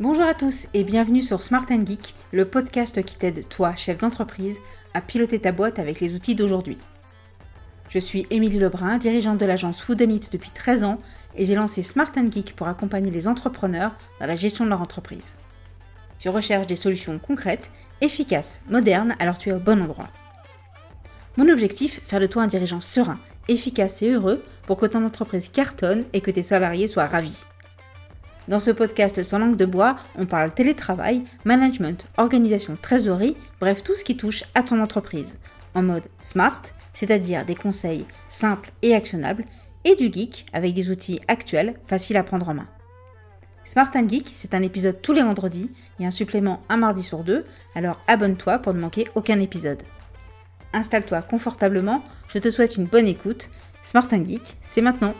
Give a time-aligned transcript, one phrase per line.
[0.00, 4.58] Bonjour à tous et bienvenue sur Smart Geek, le podcast qui t'aide, toi, chef d'entreprise,
[4.94, 6.78] à piloter ta boîte avec les outils d'aujourd'hui.
[7.90, 10.96] Je suis Émilie Lebrun, dirigeante de l'agence Foodonit depuis 13 ans
[11.36, 15.34] et j'ai lancé Smart Geek pour accompagner les entrepreneurs dans la gestion de leur entreprise.
[16.18, 20.08] Tu recherches des solutions concrètes, efficaces, modernes, alors tu es au bon endroit.
[21.36, 25.50] Mon objectif, faire de toi un dirigeant serein, efficace et heureux pour que ton entreprise
[25.50, 27.44] cartonne et que tes salariés soient ravis.
[28.50, 33.94] Dans ce podcast sans langue de bois, on parle télétravail, management, organisation, trésorerie, bref tout
[33.94, 35.38] ce qui touche à ton entreprise.
[35.76, 36.60] En mode smart,
[36.92, 39.44] c'est-à-dire des conseils simples et actionnables,
[39.84, 42.66] et du geek avec des outils actuels faciles à prendre en main.
[43.62, 47.44] Smart Geek, c'est un épisode tous les vendredis et un supplément un mardi sur deux,
[47.76, 49.84] alors abonne-toi pour ne manquer aucun épisode.
[50.72, 53.48] Installe-toi confortablement, je te souhaite une bonne écoute.
[53.84, 55.14] Smart Geek, c'est maintenant.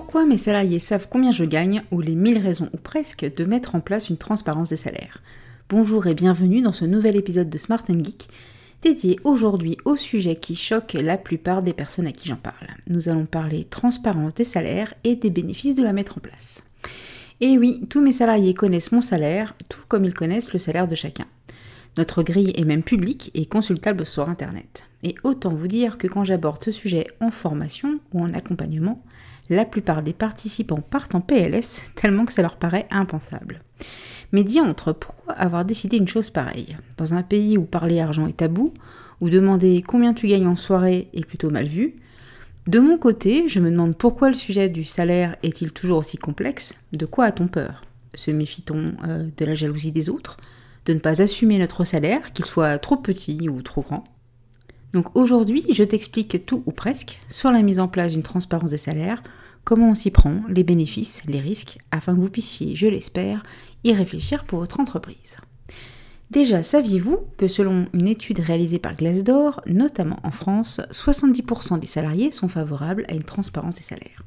[0.00, 3.74] Pourquoi mes salariés savent combien je gagne ou les mille raisons ou presque de mettre
[3.74, 5.22] en place une transparence des salaires?
[5.68, 8.28] Bonjour et bienvenue dans ce nouvel épisode de Smart Geek
[8.80, 12.68] dédié aujourd'hui au sujet qui choque la plupart des personnes à qui j'en parle.
[12.88, 16.64] Nous allons parler transparence des salaires et des bénéfices de la mettre en place.
[17.42, 20.94] Et oui, tous mes salariés connaissent mon salaire, tout comme ils connaissent le salaire de
[20.94, 21.26] chacun.
[21.98, 24.86] Notre grille est même publique et consultable sur Internet.
[25.02, 29.02] Et autant vous dire que quand j'aborde ce sujet en formation ou en accompagnement,
[29.50, 33.62] la plupart des participants partent en PLS tellement que ça leur paraît impensable.
[34.32, 36.76] Mais diantre, pourquoi avoir décidé une chose pareille?
[36.96, 38.72] Dans un pays où parler argent est tabou,
[39.20, 41.96] où demander combien tu gagnes en soirée est plutôt mal vu,
[42.68, 46.74] de mon côté, je me demande pourquoi le sujet du salaire est-il toujours aussi complexe?
[46.92, 47.82] De quoi a-t-on peur?
[48.14, 50.36] Se méfie-t-on euh, de la jalousie des autres?
[50.84, 54.04] De ne pas assumer notre salaire, qu'il soit trop petit ou trop grand?
[54.92, 58.76] Donc aujourd'hui, je t'explique tout ou presque sur la mise en place d'une transparence des
[58.76, 59.22] salaires,
[59.64, 63.42] comment on s'y prend, les bénéfices, les risques, afin que vous puissiez, je l'espère,
[63.84, 65.36] y réfléchir pour votre entreprise.
[66.30, 72.30] Déjà, saviez-vous que selon une étude réalisée par Glassdoor, notamment en France, 70% des salariés
[72.30, 74.22] sont favorables à une transparence des salaires?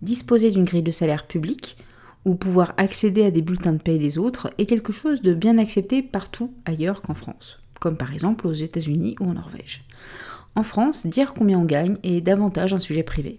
[0.00, 1.76] Disposer d'une grille de salaire publique
[2.24, 5.58] ou pouvoir accéder à des bulletins de paie des autres est quelque chose de bien
[5.58, 9.84] accepté partout ailleurs qu'en France comme par exemple aux États-Unis ou en Norvège.
[10.54, 13.38] En France, dire combien on gagne est davantage un sujet privé.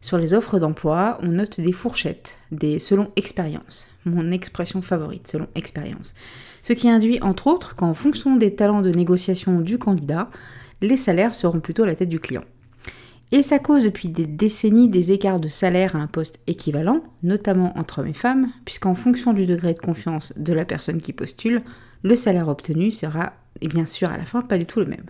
[0.00, 5.48] Sur les offres d'emploi, on note des fourchettes, des selon expérience, mon expression favorite, selon
[5.54, 6.14] expérience.
[6.62, 10.30] Ce qui induit entre autres qu'en fonction des talents de négociation du candidat,
[10.80, 12.44] les salaires seront plutôt à la tête du client.
[13.32, 17.76] Et ça cause depuis des décennies des écarts de salaire à un poste équivalent, notamment
[17.76, 21.62] entre hommes et femmes, puisqu'en fonction du degré de confiance de la personne qui postule,
[22.02, 25.06] le salaire obtenu sera et bien sûr à la fin pas du tout le même.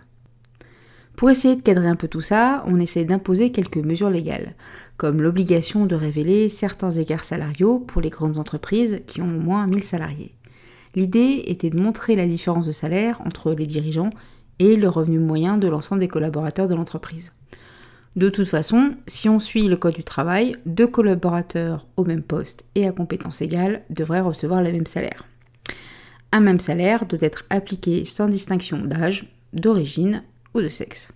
[1.17, 4.53] Pour essayer de cadrer un peu tout ça, on essaie d'imposer quelques mesures légales,
[4.97, 9.65] comme l'obligation de révéler certains écarts salariaux pour les grandes entreprises qui ont au moins
[9.65, 10.35] 1000 salariés.
[10.93, 14.11] L'idée était de montrer la différence de salaire entre les dirigeants
[14.59, 17.33] et le revenu moyen de l'ensemble des collaborateurs de l'entreprise.
[18.15, 22.65] De toute façon, si on suit le code du travail, deux collaborateurs au même poste
[22.75, 25.25] et à compétences égales devraient recevoir le même salaire.
[26.31, 30.21] Un même salaire doit être appliqué sans distinction d'âge, d'origine
[30.61, 31.11] de sexe.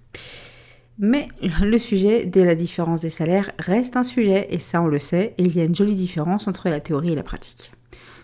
[1.00, 5.00] Mais le sujet de la différence des salaires reste un sujet, et ça on le
[5.00, 7.72] sait, et il y a une jolie différence entre la théorie et la pratique.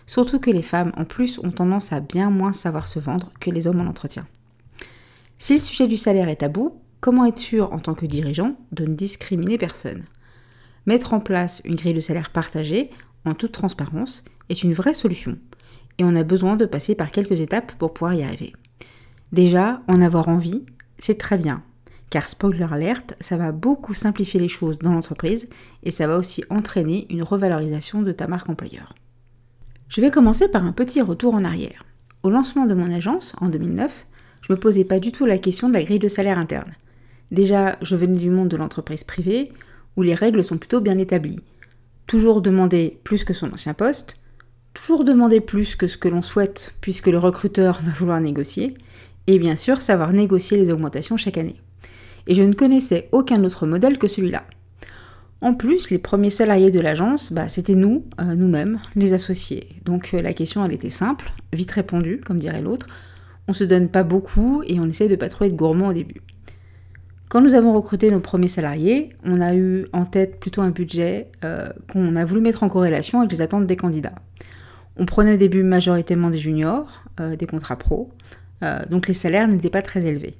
[0.06, 3.50] Surtout que les femmes, en plus, ont tendance à bien moins savoir se vendre que
[3.50, 4.26] les hommes en entretien.
[5.38, 8.84] Si le sujet du salaire est tabou, comment être sûr en tant que dirigeant de
[8.84, 10.04] ne discriminer personne?
[10.86, 12.90] Mettre en place une grille de salaire partagée,
[13.24, 15.36] en toute transparence, est une vraie solution
[15.98, 18.52] et on a besoin de passer par quelques étapes pour pouvoir y arriver.
[19.32, 20.64] Déjà, en avoir envie,
[20.98, 21.62] c'est très bien,
[22.10, 25.48] car spoiler alert, ça va beaucoup simplifier les choses dans l'entreprise
[25.82, 28.94] et ça va aussi entraîner une revalorisation de ta marque employeur.
[29.88, 31.84] Je vais commencer par un petit retour en arrière.
[32.22, 34.06] Au lancement de mon agence, en 2009,
[34.42, 36.74] je me posais pas du tout la question de la grille de salaire interne.
[37.30, 39.52] Déjà, je venais du monde de l'entreprise privée,
[39.96, 41.40] où les règles sont plutôt bien établies.
[42.06, 44.16] Toujours demander plus que son ancien poste,
[44.72, 48.76] toujours demander plus que ce que l'on souhaite puisque le recruteur va vouloir négocier,
[49.28, 51.60] et bien sûr savoir négocier les augmentations chaque année.
[52.26, 54.44] Et je ne connaissais aucun autre modèle que celui-là.
[55.40, 59.68] En plus, les premiers salariés de l'agence, bah, c'était nous, euh, nous-mêmes, les associés.
[59.84, 62.88] Donc euh, la question, elle était simple, vite répondue, comme dirait l'autre.
[63.46, 66.22] On se donne pas beaucoup et on essaie de pas trop être gourmand au début.
[67.28, 71.28] Quand nous avons recruté nos premiers salariés, on a eu en tête plutôt un budget
[71.44, 74.14] euh, qu'on a voulu mettre en corrélation avec les attentes des candidats.
[74.96, 77.04] On prenait au début majoritairement des juniors,
[77.38, 78.10] des contrats pro,
[78.62, 80.34] euh, donc les salaires n'étaient pas très élevés.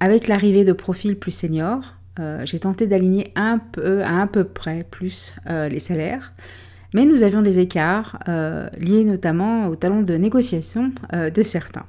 [0.00, 4.44] Avec l'arrivée de profils plus seniors, euh, j'ai tenté d'aligner un peu, à un peu
[4.44, 6.32] près plus euh, les salaires,
[6.94, 8.18] mais nous avions des écarts
[8.78, 11.84] liés notamment au talent de négociation de certains.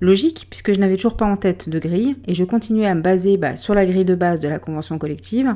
[0.00, 3.00] Logique, puisque je n'avais toujours pas en tête de grille, et je continuais à me
[3.00, 5.54] baser bah, sur la grille de base de la convention collective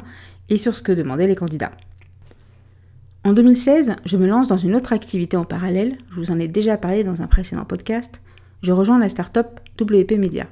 [0.48, 1.72] et sur ce que demandaient les candidats.
[3.24, 6.48] En 2016, je me lance dans une autre activité en parallèle, je vous en ai
[6.48, 8.22] déjà parlé dans un précédent podcast,
[8.62, 10.46] je rejoins la start-up WP Media.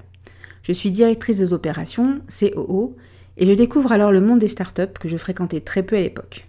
[0.62, 2.96] Je suis directrice des opérations, COO,
[3.36, 6.46] et je découvre alors le monde des startups que je fréquentais très peu à l'époque.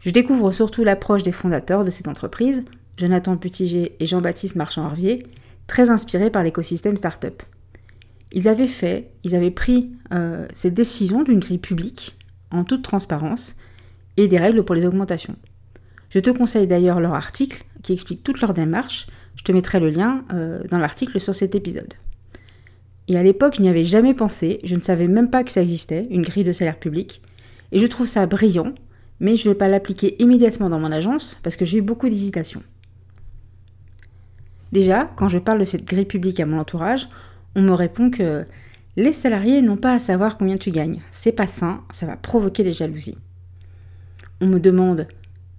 [0.00, 2.64] Je découvre surtout l'approche des fondateurs de cette entreprise,
[2.96, 5.26] Jonathan Putiger et Jean-Baptiste Marchand-Harvier,
[5.66, 7.42] très inspirés par l'écosystème startup.
[8.32, 12.16] Ils avaient fait, ils avaient pris euh, cette décision d'une grille publique,
[12.50, 13.56] en toute transparence,
[14.16, 15.36] et des règles pour les augmentations.
[16.10, 19.06] Je te conseille d'ailleurs leur article qui explique toute leur démarche.
[19.36, 21.94] Je te mettrai le lien euh, dans l'article sur cet épisode.
[23.08, 25.60] Et à l'époque, je n'y avais jamais pensé, je ne savais même pas que ça
[25.60, 27.20] existait, une grille de salaire public.
[27.72, 28.72] Et je trouve ça brillant,
[29.20, 32.08] mais je ne vais pas l'appliquer immédiatement dans mon agence parce que j'ai eu beaucoup
[32.08, 32.62] d'hésitation.
[34.72, 37.08] Déjà, quand je parle de cette grille publique à mon entourage,
[37.54, 38.44] on me répond que
[38.96, 41.00] les salariés n'ont pas à savoir combien tu gagnes.
[41.10, 43.18] C'est pas sain, ça va provoquer des jalousies.
[44.40, 45.06] On me demande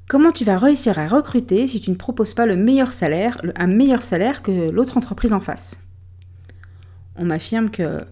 [0.07, 3.67] comment tu vas réussir à recruter si tu ne proposes pas le meilleur salaire, un
[3.67, 5.79] meilleur salaire que l'autre entreprise en face?
[7.15, 8.05] On m'affirme que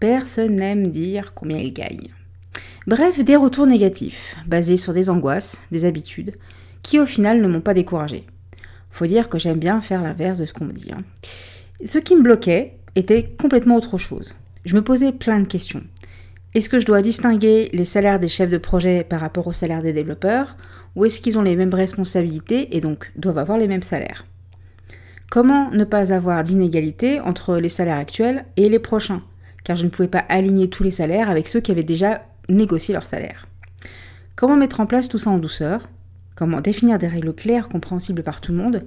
[0.00, 2.08] personne n'aime dire combien il gagne.
[2.86, 6.34] Bref, des retours négatifs, basés sur des angoisses, des habitudes,
[6.82, 8.26] qui au final ne m'ont pas découragé.
[8.90, 10.90] Faut dire que j'aime bien faire l'inverse de ce qu'on me dit.
[10.92, 11.02] Hein.
[11.84, 14.34] Ce qui me bloquait était complètement autre chose.
[14.64, 15.82] Je me posais plein de questions.
[16.54, 19.80] Est-ce que je dois distinguer les salaires des chefs de projet par rapport aux salaires
[19.80, 20.56] des développeurs
[20.94, 24.26] Ou est-ce qu'ils ont les mêmes responsabilités et donc doivent avoir les mêmes salaires?
[25.30, 29.22] Comment ne pas avoir d'inégalité entre les salaires actuels et les prochains?
[29.64, 32.92] Car je ne pouvais pas aligner tous les salaires avec ceux qui avaient déjà négocié
[32.92, 33.46] leur salaire.
[34.36, 35.88] Comment mettre en place tout ça en douceur?
[36.34, 38.84] Comment définir des règles claires, compréhensibles par tout le monde?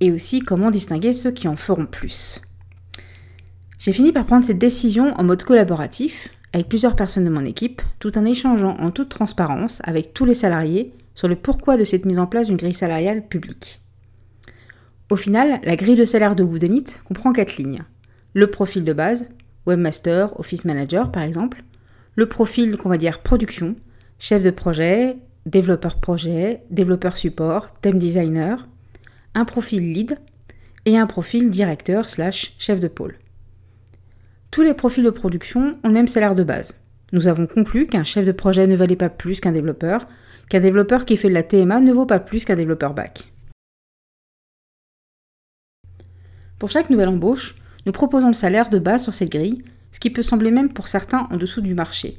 [0.00, 2.40] Et aussi comment distinguer ceux qui en feront plus?
[3.78, 7.82] J'ai fini par prendre cette décision en mode collaboratif, avec plusieurs personnes de mon équipe,
[7.98, 12.04] tout en échangeant en toute transparence avec tous les salariés sur le pourquoi de cette
[12.04, 13.80] mise en place d'une grille salariale publique.
[15.10, 17.82] Au final, la grille de salaire de Woodenit comprend quatre lignes.
[18.34, 19.28] Le profil de base,
[19.66, 21.64] webmaster, office manager par exemple,
[22.14, 23.76] le profil qu'on va dire production,
[24.18, 25.16] chef de projet,
[25.46, 28.68] développeur projet, développeur support, theme designer,
[29.34, 30.18] un profil lead
[30.86, 33.16] et un profil directeur slash chef de pôle.
[34.50, 36.74] Tous les profils de production ont le même salaire de base.
[37.12, 40.08] Nous avons conclu qu'un chef de projet ne valait pas plus qu'un développeur,
[40.48, 43.32] qu'un développeur qui fait de la TMA ne vaut pas plus qu'un développeur back.
[46.58, 47.54] Pour chaque nouvelle embauche,
[47.86, 49.62] nous proposons le salaire de base sur cette grille,
[49.92, 52.18] ce qui peut sembler même pour certains en dessous du marché.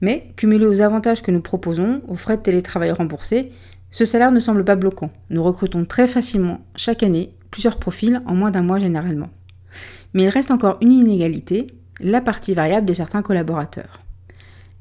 [0.00, 3.50] Mais, cumulé aux avantages que nous proposons, aux frais de télétravail remboursés,
[3.90, 5.10] ce salaire ne semble pas bloquant.
[5.30, 9.30] Nous recrutons très facilement, chaque année, plusieurs profils en moins d'un mois généralement.
[10.14, 11.66] Mais il reste encore une inégalité,
[12.00, 14.00] la partie variable de certains collaborateurs.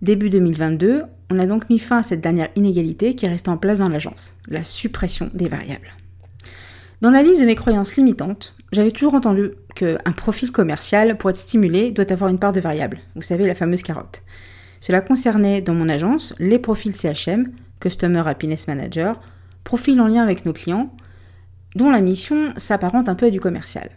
[0.01, 3.79] Début 2022, on a donc mis fin à cette dernière inégalité qui restait en place
[3.79, 5.89] dans l'agence, la suppression des variables.
[7.01, 11.37] Dans la liste de mes croyances limitantes, j'avais toujours entendu qu'un profil commercial, pour être
[11.37, 12.99] stimulé, doit avoir une part de variable.
[13.15, 14.21] Vous savez, la fameuse carotte.
[14.79, 19.19] Cela concernait dans mon agence les profils CHM, Customer Happiness Manager,
[19.63, 20.93] profils en lien avec nos clients,
[21.75, 23.89] dont la mission s'apparente un peu à du commercial.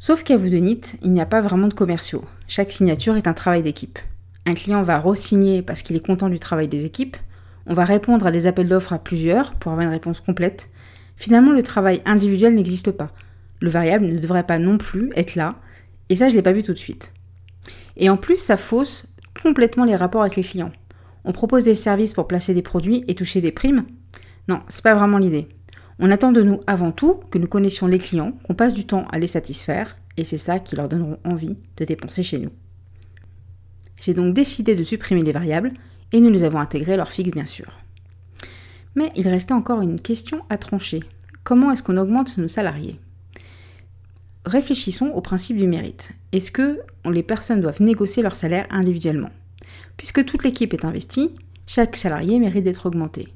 [0.00, 2.24] Sauf qu'à Voudonit, il n'y a pas vraiment de commerciaux.
[2.48, 4.00] Chaque signature est un travail d'équipe.
[4.46, 7.16] Un client va re-signer parce qu'il est content du travail des équipes.
[7.66, 10.70] On va répondre à des appels d'offres à plusieurs pour avoir une réponse complète.
[11.14, 13.12] Finalement, le travail individuel n'existe pas
[13.60, 15.56] le variable ne devrait pas non plus être là,
[16.08, 17.12] et ça je l'ai pas vu tout de suite.
[17.96, 19.06] Et en plus, ça fausse
[19.42, 20.72] complètement les rapports avec les clients.
[21.24, 23.84] On propose des services pour placer des produits et toucher des primes
[24.48, 25.48] Non, c'est pas vraiment l'idée.
[26.02, 29.04] On attend de nous avant tout que nous connaissions les clients, qu'on passe du temps
[29.12, 32.50] à les satisfaire, et c'est ça qui leur donneront envie de dépenser chez nous.
[34.00, 35.72] J'ai donc décidé de supprimer les variables,
[36.12, 37.66] et nous les avons intégrées leur fixe bien sûr.
[38.94, 41.00] Mais il restait encore une question à trancher.
[41.44, 42.98] Comment est-ce qu'on augmente nos salariés?
[44.46, 46.12] Réfléchissons au principe du mérite.
[46.32, 49.30] Est-ce que les personnes doivent négocier leur salaire individuellement?
[49.98, 51.28] Puisque toute l'équipe est investie,
[51.66, 53.28] chaque salarié mérite d'être augmenté.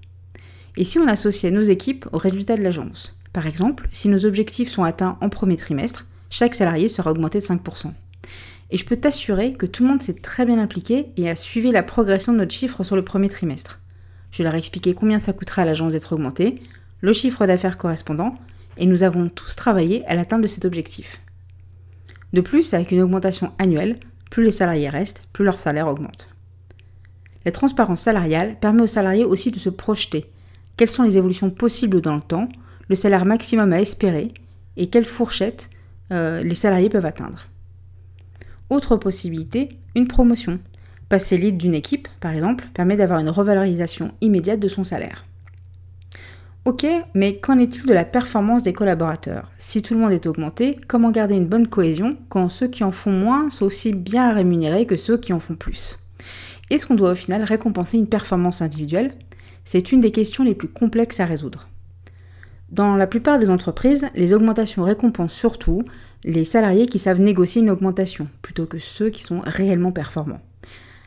[0.77, 4.71] Et si on associait nos équipes aux résultats de l'agence Par exemple, si nos objectifs
[4.71, 7.93] sont atteints en premier trimestre, chaque salarié sera augmenté de 5%.
[8.71, 11.71] Et je peux t'assurer que tout le monde s'est très bien impliqué et a suivi
[11.71, 13.81] la progression de notre chiffre sur le premier trimestre.
[14.33, 16.61] Je leur ai expliqué combien ça coûterait à l'agence d'être augmenté,
[17.01, 18.35] le chiffre d'affaires correspondant,
[18.77, 21.21] et nous avons tous travaillé à l'atteinte de cet objectif.
[22.33, 26.29] De plus, avec une augmentation annuelle, plus les salariés restent, plus leur salaire augmente.
[27.45, 30.27] La transparence salariale permet aux salariés aussi de se projeter.
[30.77, 32.49] Quelles sont les évolutions possibles dans le temps,
[32.89, 34.33] le salaire maximum à espérer
[34.77, 35.71] et quelle fourchette
[36.13, 37.47] euh, les salariés peuvent atteindre.
[38.71, 40.59] Autre possibilité, une promotion.
[41.09, 45.25] Passer lead d'une équipe, par exemple, permet d'avoir une revalorisation immédiate de son salaire.
[46.65, 49.51] Ok, mais qu'en est-il de la performance des collaborateurs?
[49.59, 52.91] Si tout le monde est augmenté, comment garder une bonne cohésion quand ceux qui en
[52.91, 55.99] font moins sont aussi bien rémunérés que ceux qui en font plus?
[56.71, 59.13] Est-ce qu'on doit au final récompenser une performance individuelle?
[59.65, 61.69] C'est une des questions les plus complexes à résoudre.
[62.71, 65.83] Dans la plupart des entreprises, les augmentations récompensent surtout
[66.25, 70.41] les salariés qui savent négocier une augmentation, plutôt que ceux qui sont réellement performants.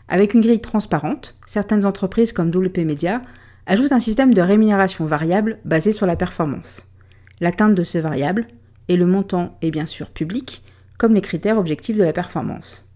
[0.07, 3.21] Avec une grille transparente, certaines entreprises comme WP Media
[3.65, 6.87] ajoutent un système de rémunération variable basé sur la performance.
[7.41, 8.47] L'atteinte de ce variable
[8.87, 10.63] et le montant est bien sûr public,
[10.97, 12.89] comme les critères objectifs de la performance.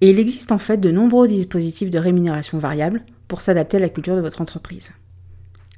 [0.00, 3.88] Et il existe en fait de nombreux dispositifs de rémunération variable pour s'adapter à la
[3.88, 4.92] culture de votre entreprise.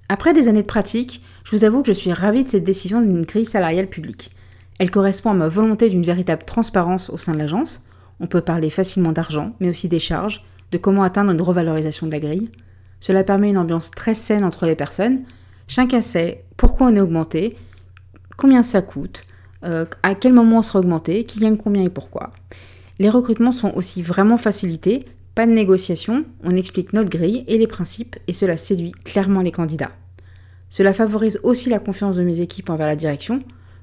[0.08, 3.00] Après des années de pratique, je vous avoue que je suis ravie de cette décision
[3.00, 4.30] d'une grille salariale publique.
[4.78, 7.86] Elle correspond à ma volonté d'une véritable transparence au sein de l'agence.
[8.20, 12.12] On peut parler facilement d'argent, mais aussi des charges, de comment atteindre une revalorisation de
[12.12, 12.50] la grille.
[13.00, 15.22] Cela permet une ambiance très saine entre les personnes.
[15.66, 17.56] Chacun sait pourquoi on est augmenté,
[18.36, 19.24] combien ça coûte,
[19.64, 22.32] euh, à quel moment on sera augmenté, qui gagne combien et pourquoi.
[22.98, 25.04] Les recrutements sont aussi vraiment facilités,
[25.38, 29.52] pas de négociation, on explique notre grille et les principes et cela séduit clairement les
[29.52, 29.92] candidats.
[30.68, 33.38] Cela favorise aussi la confiance de mes équipes envers la direction,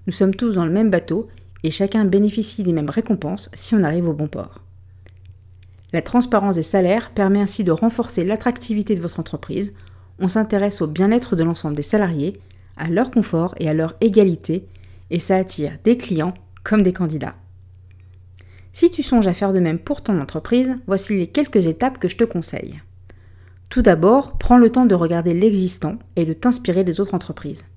[0.05, 1.29] nous sommes tous dans le même bateau
[1.63, 4.59] et chacun bénéficie des mêmes récompenses si on arrive au bon port.
[5.93, 9.71] La transparence des salaires permet ainsi de renforcer l'attractivité de votre entreprise.
[10.19, 12.33] On s'intéresse au bien-être de l'ensemble des salariés,
[12.75, 14.67] à leur confort et à leur égalité,
[15.09, 16.33] et ça attire des clients
[16.65, 17.35] comme des candidats.
[18.75, 22.09] Si tu songes à faire de même pour ton entreprise, voici les quelques étapes que
[22.09, 22.81] je te conseille.
[23.69, 27.67] Tout d'abord, prends le temps de regarder l'existant et de t'inspirer des autres entreprises.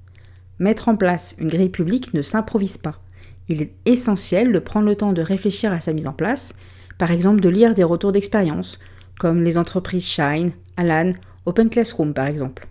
[0.58, 3.00] Mettre en place une grille publique ne s'improvise pas.
[3.48, 6.52] Il est essentiel de prendre le temps de réfléchir à sa mise en place,
[6.98, 8.80] par exemple de lire des retours d'expérience,
[9.20, 11.12] comme les entreprises Shine, Alan,
[11.46, 12.66] Open Classroom par exemple.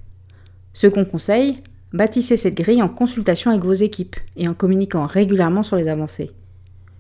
[0.74, 5.78] Second conseil, bâtissez cette grille en consultation avec vos équipes et en communiquant régulièrement sur
[5.78, 6.32] les avancées.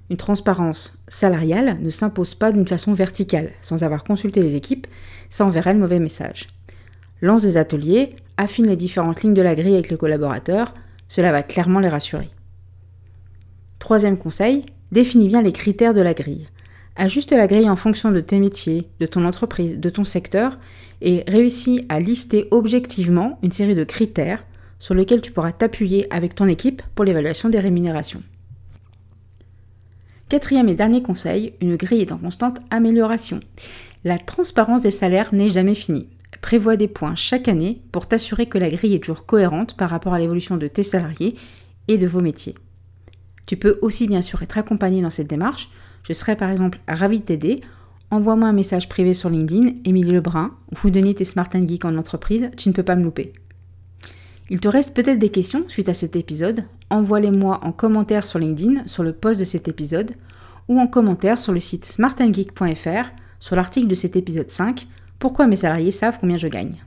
[0.09, 4.87] Une transparence salariale ne s'impose pas d'une façon verticale, sans avoir consulté les équipes,
[5.29, 6.47] ça enverrait le mauvais message.
[7.21, 10.73] Lance des ateliers, affine les différentes lignes de la grille avec le collaborateur,
[11.09, 12.29] cela va clairement les rassurer.
[13.79, 16.47] Troisième conseil, définis bien les critères de la grille.
[16.95, 20.57] Ajuste la grille en fonction de tes métiers, de ton entreprise, de ton secteur,
[21.01, 24.45] et réussis à lister objectivement une série de critères
[24.79, 28.23] sur lesquels tu pourras t'appuyer avec ton équipe pour l'évaluation des rémunérations.
[30.29, 33.39] Quatrième et dernier conseil, une grille est en constante amélioration.
[34.03, 36.09] La transparence des salaires n'est jamais finie.
[36.41, 40.13] Prévois des points chaque année pour t'assurer que la grille est toujours cohérente par rapport
[40.13, 41.35] à l'évolution de tes salariés
[41.87, 42.55] et de vos métiers.
[43.45, 45.69] Tu peux aussi bien sûr être accompagné dans cette démarche.
[46.03, 47.61] Je serais par exemple ravi de t'aider.
[48.11, 50.51] Envoie-moi un message privé sur LinkedIn, Émilie Lebrun,
[50.83, 53.31] ou Denis tes Smart Geek en entreprise, tu ne peux pas me louper.
[54.49, 58.87] Il te reste peut-être des questions suite à cet épisode, envoie-les-moi en commentaire sur LinkedIn
[58.87, 60.13] sur le post de cet épisode
[60.69, 64.87] ou en commentaire sur le site smartandgeek.fr sur l'article de cet épisode 5
[65.19, 66.77] pourquoi mes salariés savent combien je gagne.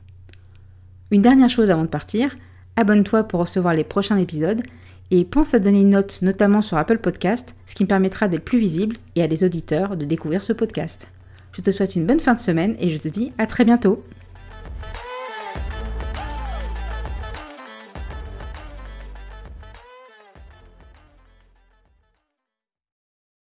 [1.10, 2.36] Une dernière chose avant de partir,
[2.76, 4.62] abonne-toi pour recevoir les prochains épisodes
[5.10, 8.44] et pense à donner une note notamment sur Apple Podcast, ce qui me permettra d'être
[8.44, 11.10] plus visible et à des auditeurs de découvrir ce podcast.
[11.52, 14.04] Je te souhaite une bonne fin de semaine et je te dis à très bientôt.